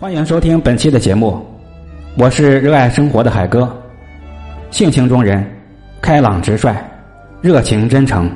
[0.00, 1.38] 欢迎收听本期的节目，
[2.16, 3.70] 我是热爱生活的海哥，
[4.70, 5.44] 性情中人，
[6.00, 6.74] 开朗直率，
[7.42, 8.30] 热情真诚，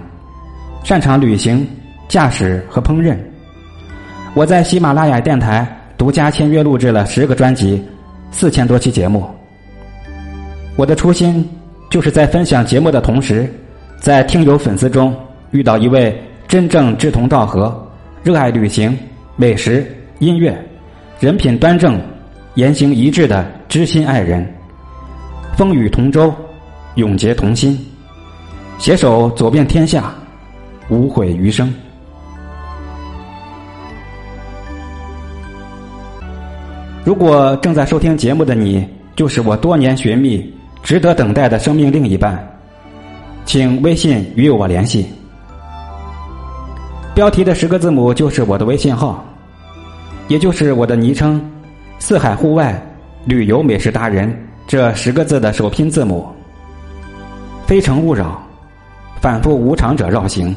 [0.84, 1.66] 擅长旅行、
[2.06, 3.16] 驾驶和烹饪。
[4.34, 5.66] 我在喜马拉雅电台
[5.96, 7.82] 独家签约录制了十个专辑，
[8.30, 9.26] 四千多期节目。
[10.76, 11.48] 我的初心
[11.88, 13.50] 就是在分享节目的同时，
[13.98, 15.16] 在听友粉丝中
[15.50, 16.14] 遇到一位
[16.46, 17.74] 真正志同道合、
[18.22, 18.94] 热爱旅行、
[19.34, 20.54] 美食、音乐。
[21.20, 22.00] 人品端正、
[22.54, 24.46] 言行一致的知心爱人，
[25.56, 26.34] 风雨同舟，
[26.96, 27.78] 永结同心，
[28.78, 30.12] 携手走遍天下，
[30.88, 31.72] 无悔余生。
[37.04, 40.52] 如果正在收听节目的你，就是我多年寻觅、
[40.82, 42.44] 值得等待的生命另一半，
[43.44, 45.06] 请微信与我联系。
[47.14, 49.24] 标题的十个字母就是我的微信号。
[50.26, 51.40] 也就是我的昵称
[52.00, 52.80] “四海户外
[53.26, 54.34] 旅游美食达人”
[54.66, 56.26] 这十个字的首拼字母。
[57.66, 58.42] 非诚勿扰，
[59.20, 60.54] 反复无常者绕行。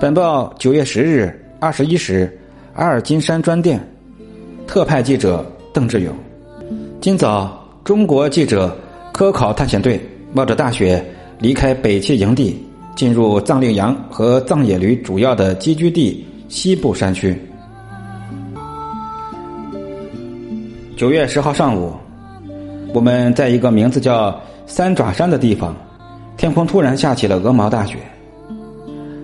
[0.00, 2.38] 本报九月十日二十一时，
[2.74, 3.80] 阿尔金山专电，
[4.66, 6.25] 特派记者邓志勇。
[6.98, 8.76] 今早，中国记者
[9.12, 10.00] 科考探险队
[10.32, 11.04] 冒着大雪
[11.38, 12.60] 离开北汽营地，
[12.96, 17.38] 进入藏羚羊和藏野驴主要的栖居地西部山区。
[20.96, 21.92] 九月十号上午，
[22.92, 24.36] 我们在一个名字叫
[24.66, 25.76] 三爪山的地方，
[26.36, 27.98] 天空突然下起了鹅毛大雪。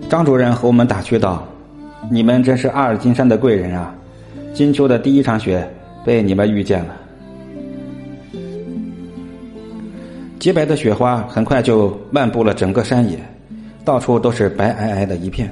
[0.07, 1.43] 张主任和我们打趣道
[2.09, 3.93] ：“你们真是阿尔金山的贵人啊！
[4.53, 5.67] 金秋的第一场雪
[6.05, 6.95] 被你们遇见了。”
[10.43, 13.17] 洁白的雪花很快就漫布了整个山野，
[13.85, 15.49] 到处都是白皑皑的一片，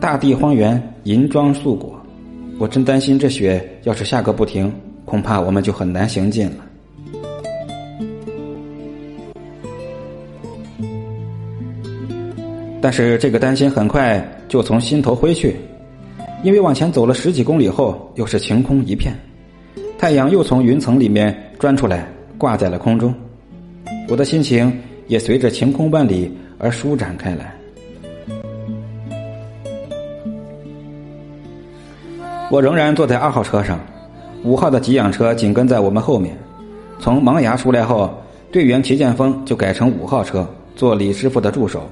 [0.00, 1.94] 大地荒原，银装素裹。
[2.58, 4.72] 我真担心这雪要是下个不停，
[5.04, 6.66] 恐怕我们就很难行进了。
[12.80, 15.54] 但是这个担心很快就从心头挥去，
[16.42, 19.14] 因为往前走了十几公里后，又是晴空一片，
[19.96, 23.14] 太阳又从云层里面钻出来，挂在了空中。
[24.08, 24.72] 我的心情
[25.08, 27.54] 也随着晴空万里而舒展开来。
[32.48, 33.80] 我仍然坐在二号车上，
[34.44, 36.36] 五号的给养车紧跟在我们后面。
[37.00, 38.08] 从盲崖出来后，
[38.52, 41.82] 队员齐建峰就改成五号车做李师傅的助手，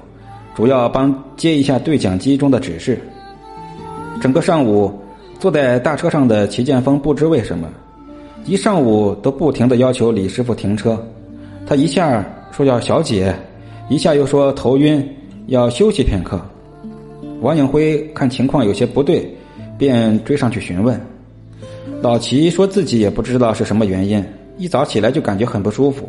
[0.55, 2.99] 主要帮接一下对讲机中的指示。
[4.21, 4.91] 整个上午，
[5.37, 7.67] 坐在大车上的齐建峰不知为什么，
[8.45, 10.97] 一上午都不停的要求李师傅停车。
[11.67, 13.35] 他一下说要小解，
[13.89, 15.03] 一下又说头晕，
[15.47, 16.39] 要休息片刻。
[17.41, 19.27] 王永辉看情况有些不对，
[19.77, 20.99] 便追上去询问。
[22.01, 24.23] 老齐说自己也不知道是什么原因，
[24.57, 26.07] 一早起来就感觉很不舒服，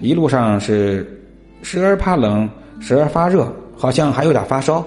[0.00, 1.06] 一路上是
[1.62, 2.48] 时而怕冷，
[2.80, 4.84] 时而发热，好像还有点发烧。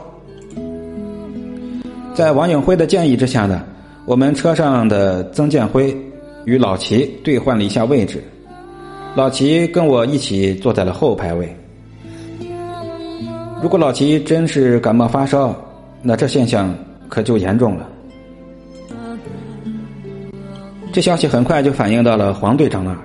[2.15, 3.63] 在王永辉的建议之下呢，
[4.05, 5.95] 我们车上的曾建辉
[6.45, 8.21] 与老齐兑换了一下位置。
[9.13, 11.53] 老齐跟我一起坐在了后排位。
[13.61, 15.53] 如果老齐真是感冒发烧，
[16.01, 16.73] 那这现象
[17.09, 17.89] 可就严重了。
[20.93, 22.97] 这消息很快就反映到了黄队长那儿，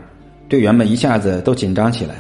[0.49, 2.15] 队员们一下子都紧张起来。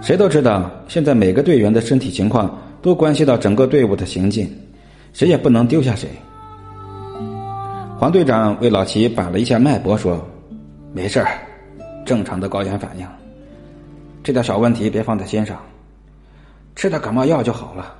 [0.00, 4.48] 谁都知道，现在每个队员的身体情况都关系到整个队伍的行进，
[5.12, 6.08] 谁也不能丢下谁。
[7.98, 10.24] 黄队长为老齐把了一下脉搏，说
[10.94, 11.38] ：“没事儿。”
[12.04, 13.06] 正常的高原反应，
[14.22, 15.58] 这点小问题别放在心上，
[16.76, 17.94] 吃点感冒药就好了。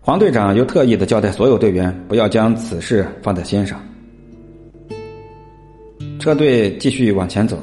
[0.00, 3.78] 黄队长又特意的交代所有队员不要将此事放在心上。
[6.18, 7.58] 车队继续往前走，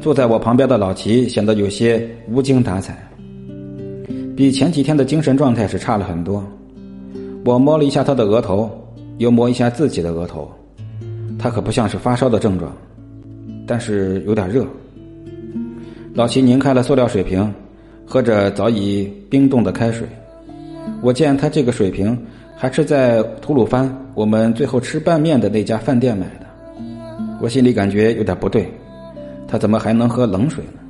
[0.00, 3.08] 坐在我旁边的老齐显得有些无精打采，
[4.36, 6.44] 比前几天的精神状态是差了很多。
[7.44, 8.70] 我摸了一下他的额头，
[9.18, 10.50] 又摸一下自己的额头。
[11.40, 12.70] 他可不像是发烧的症状，
[13.66, 14.66] 但是有点热。
[16.12, 17.50] 老齐拧开了塑料水瓶，
[18.04, 20.06] 喝着早已冰冻的开水。
[21.00, 22.16] 我见他这个水瓶
[22.56, 26.46] 还是在吐鲁番我们最后吃拌面的那家饭店买的，
[27.40, 28.70] 我心里感觉有点不对，
[29.48, 30.80] 他怎么还能喝冷水呢？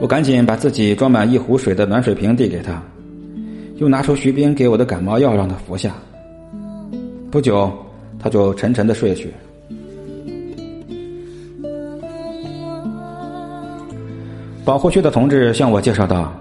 [0.00, 2.82] 我赶紧把自己装满一壶水的暖水瓶递给他，
[3.76, 5.94] 又拿出徐斌给我的感冒药让他服下。
[7.30, 7.70] 不久。
[8.22, 9.32] 他就沉沉的睡去。
[14.64, 16.32] 保护区的同志向我介绍道，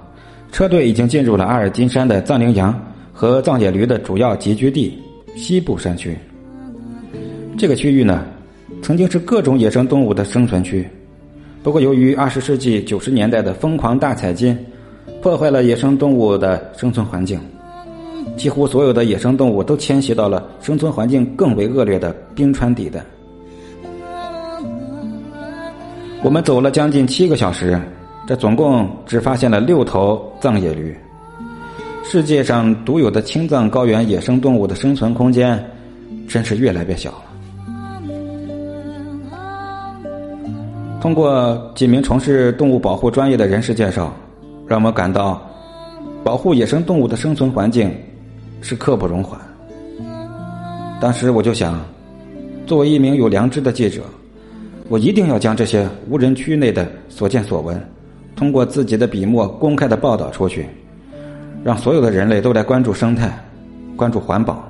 [0.51, 2.79] 车队已经进入了阿尔金山的藏羚羊
[3.11, 5.01] 和藏野驴的主要集居地
[5.35, 6.15] 西部山区。
[7.57, 8.25] 这个区域呢，
[8.81, 10.87] 曾经是各种野生动物的生存区，
[11.63, 14.57] 不过由于二十世纪九十年代的疯狂大采金，
[15.21, 17.39] 破坏了野生动物的生存环境，
[18.37, 23.03] 几乎所有的野生动物都迁徙到了生存环境更为恶劣的冰川地带。
[26.23, 27.79] 我们走了将近七个小时。
[28.27, 30.95] 这总共只发现了六头藏野驴。
[32.03, 35.59] 世界上独有的青藏高原野生动物的生存空间，
[36.27, 37.23] 真是越来越小了。
[41.01, 44.13] 通过几名从事动物保护专业的人士介绍，
[44.67, 45.41] 让我们感到，
[46.23, 47.91] 保护野生动物的生存环境
[48.61, 49.39] 是刻不容缓。
[51.01, 51.79] 当时我就想，
[52.65, 54.01] 作为一名有良知的记者，
[54.89, 57.79] 我一定要将这些无人区内的所见所闻。
[58.35, 60.65] 通过自己的笔墨公开的报道出去，
[61.63, 63.37] 让所有的人类都来关注生态，
[63.95, 64.63] 关注环保。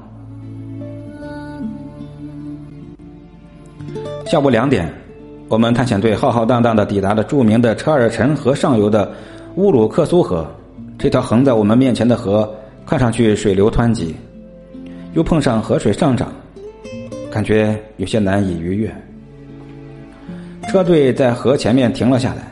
[4.25, 4.91] 下午两点，
[5.47, 9.11] 我们探险队浩浩荡荡的抵达了著名的车尔臣河上游的
[9.55, 10.45] 乌鲁克苏河。
[10.97, 12.51] 这条横在我们面前的河，
[12.89, 14.15] 看上去水流湍急，
[15.13, 16.33] 又碰上河水上涨，
[17.29, 18.91] 感觉有些难以逾越。
[20.67, 22.51] 车队在河前面停了下来。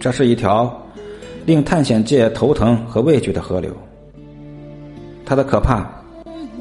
[0.00, 0.74] 这是一条
[1.44, 3.70] 令探险界头疼和畏惧的河流。
[5.22, 5.86] 它的可怕，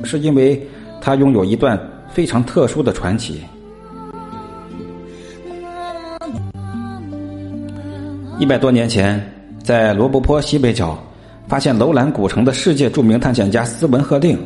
[0.04, 0.62] 是因为
[1.00, 1.80] 它拥有一段
[2.10, 3.40] 非常特殊的传奇。
[8.38, 9.18] 一百多年前，
[9.64, 11.02] 在罗布泊西北角
[11.52, 14.40] 发现楼兰古城的世界著名探险家斯文赫定，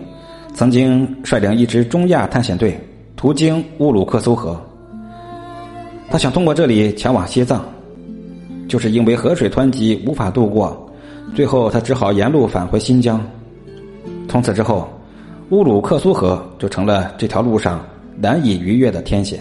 [0.55, 2.75] 曾经率领一支中亚探险队
[3.15, 4.59] 途经乌鲁克苏河。
[6.09, 7.63] 他想通过这里前往西藏。
[8.67, 10.91] 就是因为河水湍急无法渡过，
[11.35, 13.23] 最后他只好沿路返回新疆。
[14.27, 14.89] 从此之后，
[15.51, 17.85] 乌鲁克苏河就成了这条路上
[18.17, 19.39] 难以逾越的天险。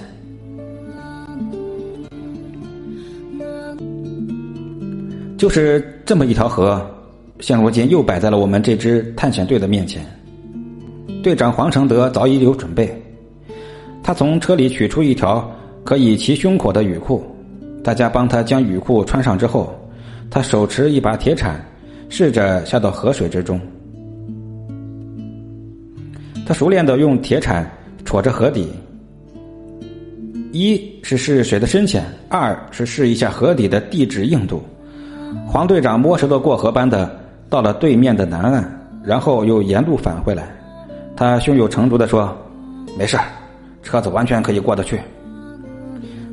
[5.39, 6.87] 就是这么一条河，
[7.41, 10.05] 现如今又摆在了我们这支探险队的面前。
[11.23, 13.03] 队长黄承德早已有准备，
[14.03, 15.51] 他从车里取出一条
[15.83, 17.25] 可以骑胸口的雨裤。
[17.83, 19.75] 大家帮他将雨裤穿上之后，
[20.31, 21.63] 他手持一把铁铲，
[22.09, 23.61] 试着下到河水之中。
[26.47, 27.71] 他熟练的用铁铲
[28.05, 28.69] 戳着河底，
[30.53, 34.63] 一是试水的深浅，二是试一下河底的地质硬度。
[35.47, 37.19] 黄队长摸石头过河般的
[37.55, 38.69] 到了对面的南岸，
[39.05, 40.49] 然后又沿路返回来。
[41.15, 42.37] 他胸有成竹的说
[42.99, 43.17] ：“没事
[43.81, 45.01] 车子完全可以过得去。”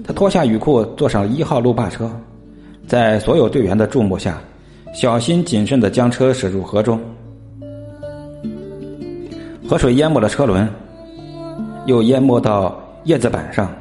[0.03, 2.11] 他脱下雨裤，坐上一号路霸车，
[2.87, 4.39] 在所有队员的注目下，
[4.95, 6.99] 小心谨慎的将车驶入河中。
[9.69, 10.67] 河水淹没了车轮，
[11.85, 13.71] 又淹没到叶子板上。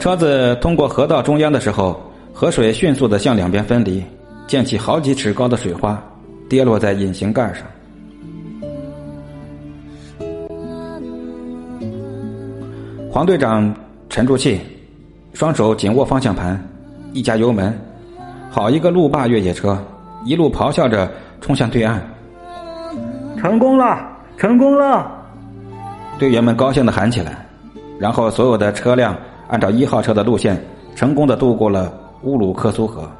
[0.00, 1.96] 车子通过河道中央的时候，
[2.32, 4.02] 河水迅速的向两边分离，
[4.46, 6.02] 溅起好几尺高的水花，
[6.48, 7.64] 跌落在引擎盖上。
[13.10, 13.74] 黄队长
[14.08, 14.60] 沉住气，
[15.32, 16.62] 双手紧握方向盘，
[17.12, 17.78] 一加油门，
[18.50, 19.78] 好一个路霸越野车，
[20.24, 22.02] 一路咆哮着冲向对岸。
[23.38, 25.10] 成功了，成功了！
[26.18, 27.46] 队员们高兴的喊起来。
[27.98, 29.16] 然后所有的车辆
[29.48, 30.62] 按照一号车的路线，
[30.94, 33.10] 成功的渡过了乌鲁克苏河。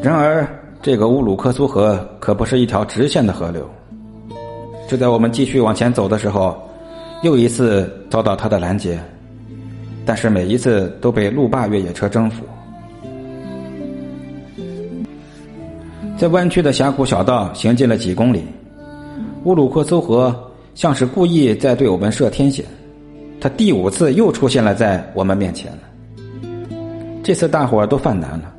[0.00, 0.46] 然而，
[0.80, 3.68] 这个乌鲁克苏河可不是一条直线的河流。
[4.88, 6.56] 就在我们继续往前走的时候，
[7.22, 8.98] 又一次遭到他的拦截，
[10.06, 12.44] 但是每一次都被路霸越野车征服。
[16.16, 18.44] 在弯曲的峡谷小道行进了几公里，
[19.44, 20.34] 乌鲁克苏河
[20.74, 22.64] 像是故意在对我们设天险，
[23.40, 25.78] 他第五次又出现了在我们面前了。
[27.22, 28.54] 这次大伙儿都犯难了，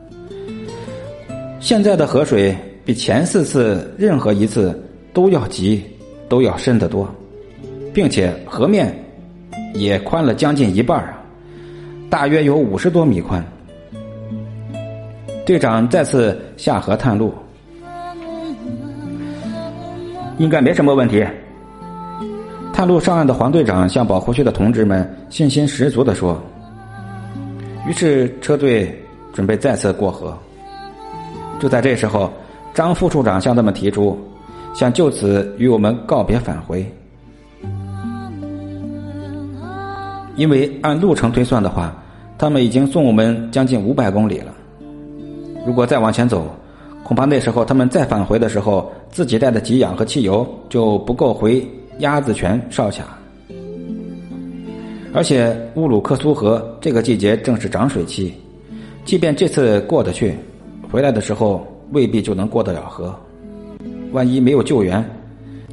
[1.59, 4.77] 现在的河水比前四次任何一次
[5.13, 5.83] 都要急。
[6.29, 7.09] 都要深得多，
[7.91, 8.95] 并且河面
[9.73, 11.17] 也宽了将近一半啊，
[12.07, 13.43] 大约有五十多米宽。
[15.43, 17.33] 队长再次下河探路，
[20.37, 21.25] 应该没什么问题。
[22.71, 26.39] 探路上岸的黄队长向保护区的同志们信心十足的说。
[27.87, 28.95] 于是车队
[29.33, 30.37] 准备再次过河。
[31.59, 32.31] 就在这时候，
[32.73, 34.17] 张副处长向他们提出。
[34.71, 36.85] 想就此与我们告别返回。
[40.35, 41.93] 因为按路程推算的话，
[42.37, 44.53] 他们已经送我们将近五百公里了。
[45.65, 46.45] 如果再往前走，
[47.03, 53.17] 恐怕那时候他们再返回的时候，自己带的给养和汽油就不够回鸭子泉哨卡。
[55.11, 58.31] 而且乌鲁克苏河这个季节正是涨水期，
[59.03, 60.35] 即便这次过得去，
[60.91, 63.15] 回来的时候未必就能过得了河。
[64.11, 65.03] 万一没有救援，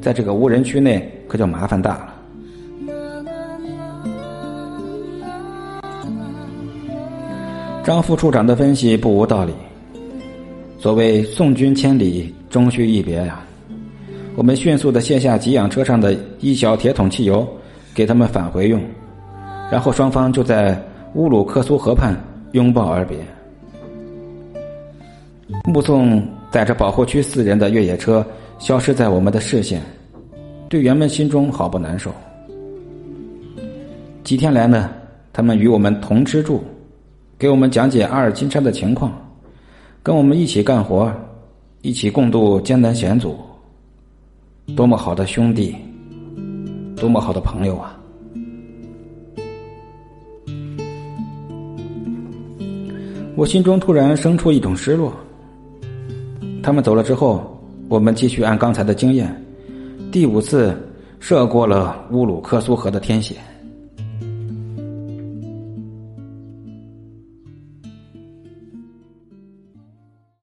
[0.03, 2.13] 在这个无人区内可就麻烦大了。
[7.83, 9.53] 张副处长的分析不无道理。
[10.79, 13.41] 所谓送君千里，终须一别呀。
[14.35, 17.47] 我们迅速的卸下给养车上的一小铁桶汽油，
[17.95, 18.79] 给他们返回用，
[19.73, 20.79] 然后双方就在
[21.15, 22.15] 乌鲁克苏河畔
[22.53, 23.17] 拥抱而别。
[25.65, 28.27] 目送载着保护区四人的越野车
[28.59, 29.81] 消失在我们的视线，
[30.69, 32.13] 队员们心中好不难受。
[34.25, 34.91] 几天来呢，
[35.33, 36.63] 他们与我们同吃住。
[37.39, 39.13] 给我们讲解阿尔金山的情况，
[40.03, 41.13] 跟我们一起干活，
[41.83, 43.37] 一起共度艰难险阻，
[44.75, 45.77] 多么好的兄弟，
[46.97, 47.95] 多么好的朋友啊！
[53.37, 55.13] 我心中突然生出一种失落。
[56.67, 57.57] 他们走了之后，
[57.89, 59.33] 我们继续按刚才的经验，
[60.11, 60.77] 第五次
[61.21, 63.37] 射过了乌鲁克苏河的天险。